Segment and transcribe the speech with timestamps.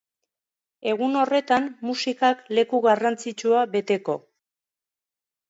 [0.91, 4.19] Egun horretan musikak leku garrantzitsua beteko.